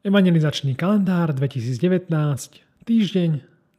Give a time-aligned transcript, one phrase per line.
[0.00, 2.08] Evangelizačný kalendár 2019,
[2.88, 3.30] týždeň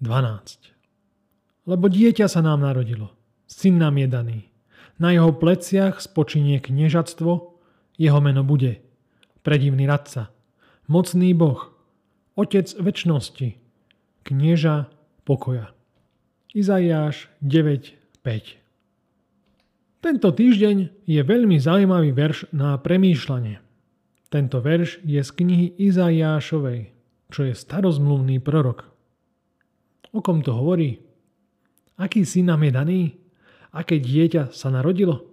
[0.06, 1.66] 12.
[1.66, 3.10] Lebo dieťa sa nám narodilo,
[3.50, 4.40] syn nám je daný.
[5.02, 7.58] Na jeho pleciach spočinie kniežatstvo,
[7.98, 8.86] jeho meno bude
[9.42, 10.30] predivný radca,
[10.86, 11.74] mocný boh,
[12.38, 13.58] otec väčšnosti,
[14.22, 14.94] knieža
[15.26, 15.74] pokoja.
[16.54, 18.62] Izaiáš 9.5
[20.02, 23.71] tento týždeň je veľmi zaujímavý verš na premýšľanie.
[24.32, 26.96] Tento verš je z knihy Izaiášovej,
[27.28, 28.88] čo je starozmluvný prorok.
[30.16, 31.04] O kom to hovorí?
[32.00, 33.02] Aký syn nám je daný?
[33.76, 35.28] Aké dieťa sa narodilo?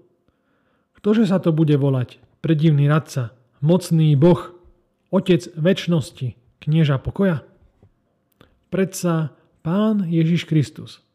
[0.99, 2.19] Ktože sa to bude volať?
[2.43, 3.31] Predivný radca,
[3.63, 4.51] mocný boh,
[5.15, 7.47] otec väčšnosti, knieža pokoja?
[8.75, 9.31] Predsa
[9.63, 11.07] Pán Ježiš Kristus.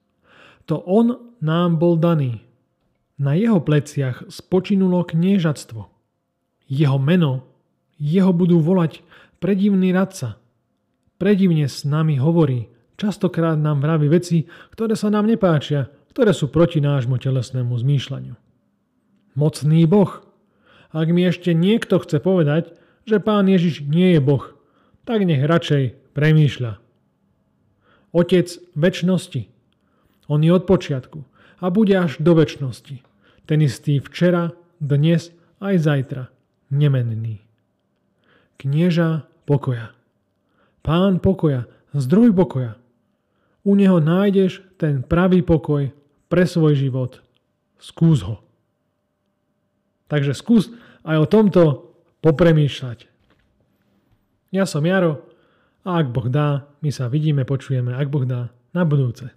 [0.71, 2.47] To On nám bol daný,
[3.19, 5.91] na jeho pleciach spočinulo kniežatstvo.
[6.71, 7.52] Jeho meno,
[8.03, 8.99] jeho budú volať
[9.39, 10.35] predivný radca.
[11.15, 12.67] Predivne s nami hovorí,
[12.99, 14.43] častokrát nám vraví veci,
[14.75, 18.35] ktoré sa nám nepáčia, ktoré sú proti nášmu telesnému zmýšľaniu.
[19.39, 20.19] Mocný Boh.
[20.93, 22.75] Ak mi ešte niekto chce povedať,
[23.07, 24.43] že Pán Ježiš nie je Boh,
[25.07, 26.83] tak nech radšej premýšľa.
[28.13, 29.49] Otec väčšnosti.
[30.29, 31.25] On je od počiatku
[31.63, 33.01] a bude až do väčšnosti.
[33.49, 36.23] Ten istý včera, dnes aj zajtra.
[36.69, 37.43] Nemenný.
[38.59, 39.91] Knieža pokoja.
[40.83, 41.65] Pán pokoja,
[41.95, 42.75] zdroj pokoja.
[43.63, 45.91] U neho nájdeš ten pravý pokoj
[46.27, 47.23] pre svoj život.
[47.79, 48.43] Skús ho.
[50.11, 50.71] Takže skús
[51.07, 51.63] aj o tomto
[52.19, 53.07] popremýšľať.
[54.53, 55.25] Ja som Jaro
[55.83, 59.31] a ak Boh dá, my sa vidíme, počujeme, ak Boh dá, na budúce.